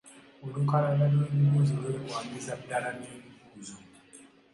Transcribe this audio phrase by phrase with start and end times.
[0.45, 3.75] Olukalala lw’ebibuuzo lwekwanyiza ddala n’ebibuuzo.